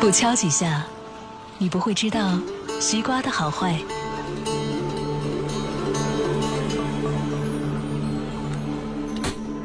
[0.00, 0.86] 不敲几下，
[1.58, 2.40] 你不会知道
[2.80, 3.76] 西瓜的好坏；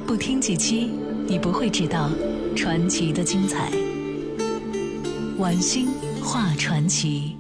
[0.05, 0.91] 不听几期，
[1.25, 2.11] 你不会知道
[2.53, 3.71] 传奇的精彩。
[5.37, 5.87] 晚星
[6.21, 7.37] 画传奇，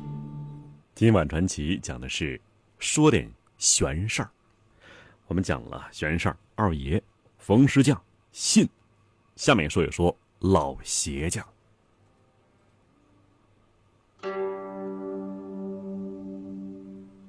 [0.95, 2.39] 今晚传奇讲的是
[2.79, 4.31] 说点玄事儿。
[5.27, 7.03] 我们讲了玄事儿，二爷
[7.39, 8.01] 冯师匠
[8.31, 8.65] 信，
[9.35, 11.45] 下面说一说老鞋匠。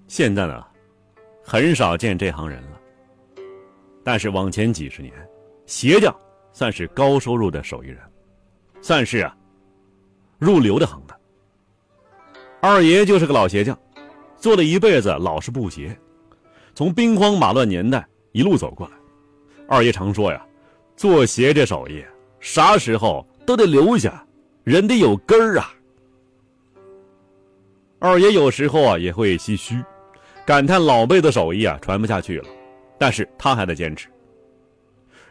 [0.08, 0.64] 现在呢，
[1.42, 2.80] 很少见这行人了。
[4.04, 5.12] 但是往前几十年，
[5.66, 6.14] 鞋匠
[6.52, 7.98] 算是高收入的手艺人，
[8.80, 9.36] 算是啊
[10.38, 11.18] 入流的行当。
[12.60, 13.76] 二爷就是个老鞋匠，
[14.36, 15.98] 做了一辈子老式布鞋，
[16.72, 18.94] 从兵荒马乱年代一路走过来。
[19.68, 20.46] 二爷常说呀，
[20.96, 22.04] 做鞋这手艺，
[22.38, 24.24] 啥时候都得留下，
[24.62, 25.72] 人得有根儿啊。
[27.98, 29.82] 二爷有时候啊也会唏嘘。
[30.46, 32.48] 感叹老辈的手艺啊传不下去了，
[32.96, 34.08] 但是他还在坚持。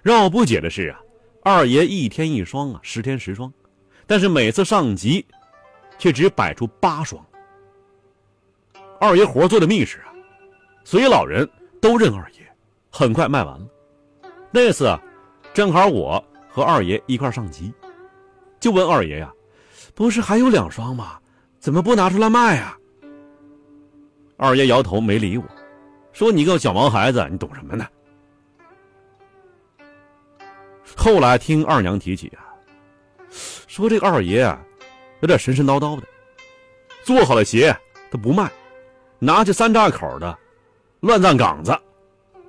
[0.04, 1.00] 让我不解的是啊，
[1.42, 3.52] 二爷一天一双啊，十天十双，
[4.06, 5.26] 但是每次上集，
[5.98, 7.26] 却只摆出八双。
[9.00, 10.12] 二爷活做的密实啊，
[10.84, 11.50] 所以老人
[11.82, 12.46] 都认二爷。
[12.92, 13.66] 很快卖完了。
[14.52, 15.02] 那次啊，
[15.54, 17.74] 正好我和二爷一块上集，
[18.60, 19.32] 就问二爷呀
[19.96, 21.18] ：“不是还有两双吗？
[21.60, 22.78] 怎么不拿出来卖啊？”
[24.38, 25.44] 二爷摇头没理我，
[26.12, 27.88] 说：“你个小毛孩子，你懂什么呢？”
[30.96, 32.44] 后来听二娘提起啊，
[33.68, 34.60] 说这个二爷啊，
[35.22, 36.04] 有点神神叨叨的，
[37.04, 37.76] 做好了鞋
[38.12, 38.52] 他不卖，
[39.20, 40.38] 拿去三岔口的
[41.00, 41.78] 乱葬岗子，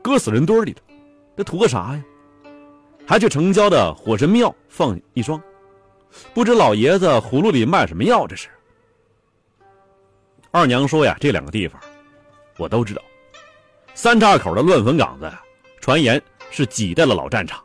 [0.02, 0.82] 搁死人堆里头，
[1.36, 2.02] 这图个啥呀？
[3.06, 5.40] 还去城郊的火神庙放一双，
[6.34, 8.26] 不知老爷子葫芦里卖什么药？
[8.26, 8.48] 这是。
[10.56, 11.78] 二娘说呀，这两个地方，
[12.56, 13.02] 我都知道。
[13.92, 15.30] 三岔口的乱坟岗子，
[15.82, 17.62] 传言是几代的老战场，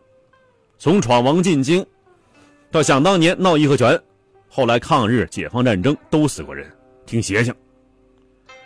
[0.78, 1.85] 从闯王进京，
[2.69, 3.97] 到想当年闹义和拳，
[4.50, 6.69] 后来抗日、解放战争都死过人，
[7.06, 7.56] 挺邪性。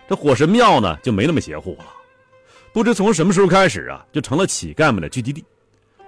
[0.09, 1.85] 这火神庙呢，就没那么邪乎了。
[2.73, 5.45] 不知从什么时候开始啊，就成了乞丐们的聚集地，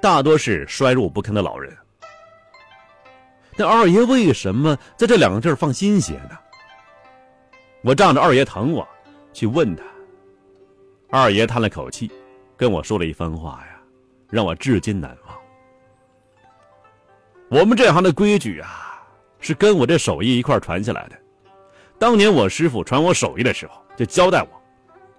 [0.02, 1.72] 大多是衰弱不堪的老人。
[3.56, 6.32] 那二爷为什么在这两个地儿放新鞋呢？
[7.88, 8.86] 我仗着二爷疼我，
[9.32, 9.82] 去问他。
[11.10, 12.12] 二爷叹了口气，
[12.58, 13.80] 跟我说了一番话呀，
[14.30, 15.38] 让我至今难忘。
[17.48, 19.02] 我们这行的规矩啊，
[19.40, 21.16] 是跟我这手艺一块传下来的。
[21.98, 24.50] 当年我师傅传我手艺的时候，就交代我，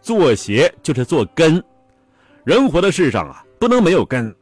[0.02, 1.64] 做鞋就是做根，
[2.44, 4.36] 人活的世上啊，不能没有根。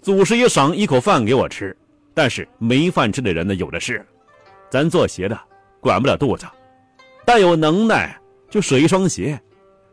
[0.00, 1.76] 祖师爷赏一口饭给我吃，
[2.14, 4.02] 但是没饭吃的人呢，有的是。
[4.70, 5.38] 咱做鞋的，
[5.78, 6.46] 管不了肚子。
[7.24, 8.18] 但有能耐
[8.50, 9.40] 就舍一双鞋，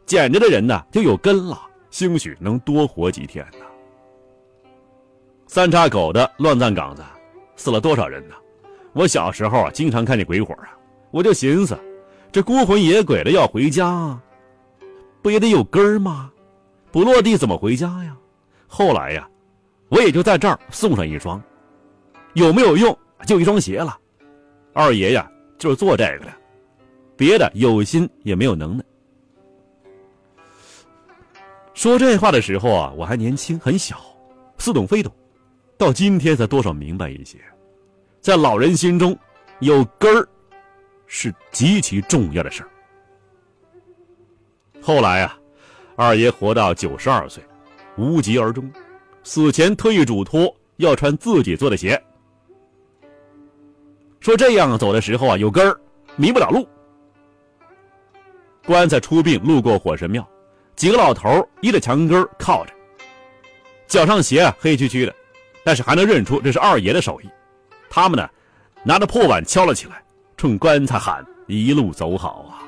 [0.06, 1.60] 捡着的人呢就有根了，
[1.90, 3.66] 兴许能多活几天呢。
[5.48, 7.04] 三岔口的乱葬岗子，
[7.56, 8.36] 死了多少人呢？
[8.94, 10.78] 我小时候啊，经常看见鬼火啊，
[11.12, 11.78] 我就寻思，
[12.32, 14.20] 这孤魂野鬼的要回家，
[15.22, 16.32] 不也得有根儿吗？
[16.92, 18.16] 不落地怎么回家呀？
[18.68, 19.28] 后来呀，
[19.90, 21.42] 我也就在这儿送上一双，
[22.34, 22.98] 有没有用？
[23.26, 23.98] 就一双鞋了。
[24.74, 26.32] 二爷呀，就是做这个的。
[27.22, 28.84] 别的有心也没有能耐。
[31.76, 34.02] 说这话的时候啊，我还年轻很小，
[34.58, 35.14] 似懂非懂。
[35.78, 37.38] 到今天才多少明白一些，
[38.22, 39.16] 在老人心中，
[39.60, 40.28] 有根儿
[41.06, 42.70] 是极其重要的事儿。
[44.82, 45.38] 后来啊，
[45.96, 47.44] 二爷活到九十二岁，
[47.98, 48.68] 无疾而终，
[49.24, 52.04] 死前特意嘱托要穿自己做的鞋，
[54.22, 55.80] 说这样走的时候啊，有根儿，
[56.16, 56.68] 迷不了路。
[58.72, 60.26] 棺材出殡，路过火神庙，
[60.78, 62.72] 几个老头依着墙根靠着，
[63.86, 65.14] 脚上鞋黑黢黢的，
[65.62, 67.30] 但是还能认出这是二爷的手艺。
[67.90, 68.30] 他们呢，
[68.82, 70.02] 拿着破碗敲了起来，
[70.38, 72.64] 冲棺材喊：“一路走好啊！”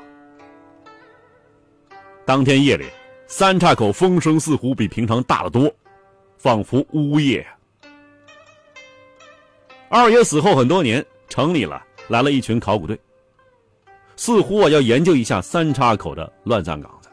[2.28, 2.84] 当天夜里，
[3.26, 5.74] 三岔口风声似乎比平常大得多，
[6.38, 7.48] 仿佛呜咽。
[9.88, 13.00] 二爷死后很多年，城里了来了一群考古队。
[14.16, 17.10] 似乎啊要研究一下三岔口的乱葬岗子。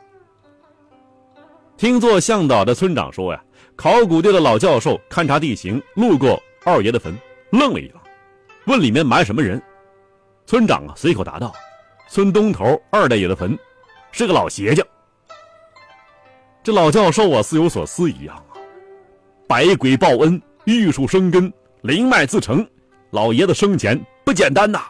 [1.77, 3.43] 听做向导的村长说呀，
[3.75, 7.17] 考古队的老教授勘察地形，路过二爷的坟，
[7.51, 8.01] 愣了一愣，
[8.67, 9.61] 问里面埋什么人。
[10.45, 11.55] 村长啊随口答道
[12.11, 13.59] ：“村东头二大爷的坟，
[14.13, 14.87] 是个老鞋匠。”
[16.63, 18.61] 这老教授啊似有所思一样啊，
[19.49, 21.51] 百鬼报恩，玉树生根，
[21.81, 22.67] 灵脉自成，
[23.13, 24.83] 老爷子生前不简单呐。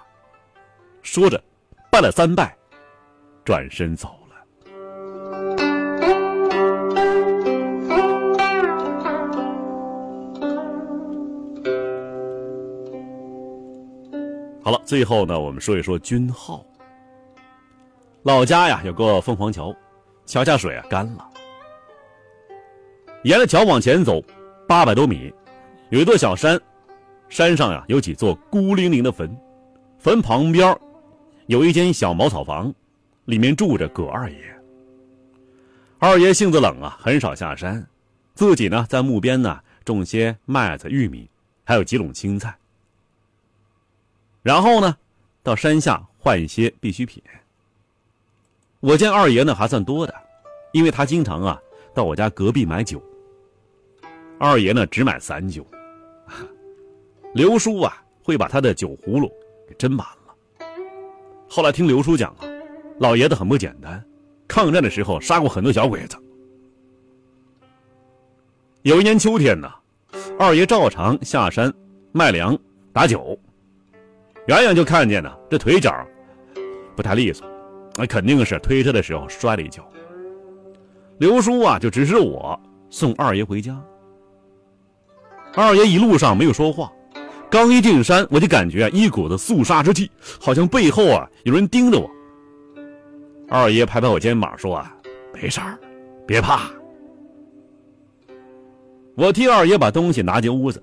[1.02, 1.40] 说着，
[1.90, 2.56] 拜了三拜，
[3.44, 4.36] 转身走了。
[14.62, 16.64] 好了，最后呢，我们说一说君浩。
[18.22, 19.74] 老家呀，有个凤凰桥，
[20.26, 21.28] 桥下水啊干了，
[23.24, 24.22] 沿着桥往前走，
[24.68, 25.34] 八百多米，
[25.88, 26.60] 有一座小山，
[27.28, 29.36] 山上呀有几座孤零零的坟，
[29.98, 30.78] 坟旁边
[31.50, 32.72] 有一间小茅草房，
[33.24, 34.38] 里面住着葛二爷。
[35.98, 37.84] 二爷性子冷啊，很少下山，
[38.34, 41.28] 自己呢在墓边呢种些麦子、玉米，
[41.64, 42.56] 还有几垄青菜。
[44.42, 44.96] 然后呢，
[45.42, 47.20] 到山下换一些必需品。
[48.78, 50.14] 我见二爷呢还算多的，
[50.70, 51.60] 因为他经常啊
[51.92, 53.02] 到我家隔壁买酒。
[54.38, 55.66] 二爷呢只买散酒，
[57.34, 59.28] 刘叔啊会把他的酒葫芦
[59.68, 60.19] 给斟满了。
[61.52, 62.46] 后来听刘叔讲啊，
[63.00, 64.00] 老爷子很不简单，
[64.46, 66.16] 抗战的时候杀过很多小鬼子。
[68.82, 69.68] 有一年秋天呢，
[70.38, 71.74] 二爷照常下山
[72.12, 72.56] 卖粮
[72.92, 73.36] 打酒。
[74.46, 75.92] 远远就看见呢，这腿脚
[76.94, 77.44] 不太利索，
[77.96, 79.84] 那肯定是推车的时候摔了一跤。
[81.18, 82.58] 刘叔啊，就指使我
[82.90, 83.76] 送二爷回家。
[85.56, 86.92] 二爷一路上没有说话，
[87.50, 90.08] 刚一进山，我就感觉一股子肃杀之气，
[90.40, 92.08] 好像背后啊有人盯着我。
[93.48, 94.94] 二爷拍拍我肩膀说：“啊，
[95.34, 95.76] 没事儿，
[96.24, 96.70] 别怕。”
[99.16, 100.80] 我替二爷把东西拿进屋子，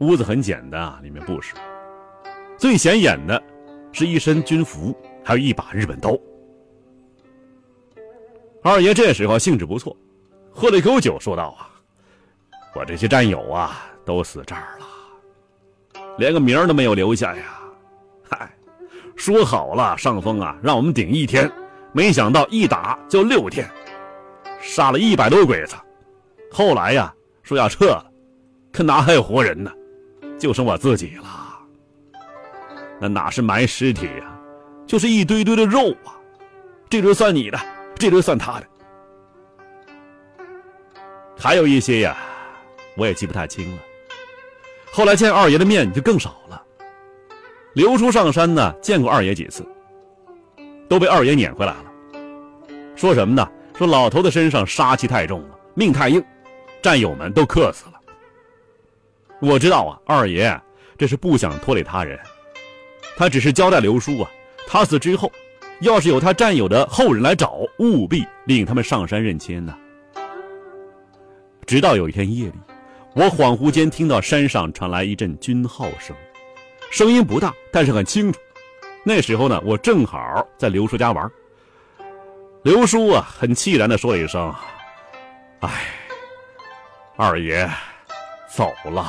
[0.00, 1.56] 屋子很简单啊，里面不少。
[2.58, 3.42] 最显眼的，
[3.90, 4.94] 是一身军服，
[5.24, 6.14] 还有一把日本刀。
[8.62, 9.96] 二爷这时候兴致不错，
[10.50, 11.70] 喝了一口酒，说道：“啊，
[12.74, 14.86] 我这些战友啊，都死这儿了，
[16.20, 17.44] 连个名儿都没有留下呀！
[18.28, 18.54] 嗨，
[19.16, 21.50] 说好了，上峰啊，让我们顶一天，
[21.92, 23.66] 没想到一打就六天，
[24.60, 25.74] 杀了一百多鬼子。
[26.52, 27.10] 后来呀，
[27.42, 28.04] 说要撤了，
[28.70, 29.72] 可哪还有活人呢？
[30.38, 31.24] 就剩我自己了。”
[33.00, 34.38] 那哪是埋尸体呀，
[34.86, 36.12] 就是一堆堆的肉啊！
[36.90, 37.58] 这堆算你的，
[37.94, 38.66] 这堆算他的，
[41.38, 42.14] 还有一些呀，
[42.94, 43.78] 我也记不太清了。
[44.92, 46.62] 后来见二爷的面就更少了。
[47.74, 49.64] 刘叔上山呢，见过二爷几次，
[50.88, 51.84] 都被二爷撵回来了。
[52.96, 53.48] 说什么呢？
[53.78, 56.22] 说老头子身上杀气太重了，命太硬，
[56.82, 57.92] 战友们都克死了。
[59.40, 60.60] 我知道啊，二爷
[60.98, 62.18] 这是不想拖累他人。
[63.16, 64.30] 他只是交代刘叔啊，
[64.66, 65.32] 他死之后，
[65.80, 69.74] 要是有他战友的后人来找，务必令他们上山认亲呢。
[71.64, 72.54] 直到有一天夜里，
[73.12, 76.14] 我恍惚间听到山上传来一阵军号声，
[76.92, 78.38] 声音不大，但是很清楚。
[79.04, 81.28] 那时候呢，我正好在刘叔家玩。
[82.62, 84.54] 刘叔啊，很凄然的说一声
[85.60, 85.86] ：“哎，
[87.16, 87.68] 二爷
[88.48, 89.04] 走了。”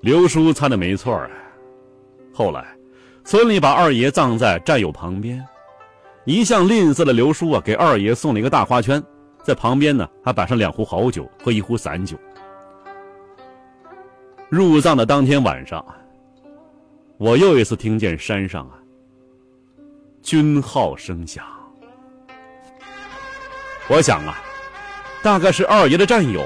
[0.00, 1.28] 刘叔猜的没错啊。
[2.32, 2.64] 后来，
[3.24, 5.44] 村里把二爷葬在战友旁边。
[6.24, 9.02] 一向吝啬的刘叔啊，给二爷送了一个大花圈，
[9.48, 12.18] 在旁边呢还摆上两壶好酒和一壶散酒。
[14.50, 15.82] 入葬的当天晚上，
[17.16, 18.76] 我又一次听见山上啊
[20.22, 21.42] 军号声响。
[23.88, 24.38] 我想啊，
[25.22, 26.44] 大概是二爷的战友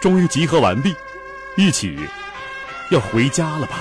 [0.00, 0.94] 终于集合完毕，
[1.58, 1.94] 一起。
[2.90, 3.76] 要回家了吧？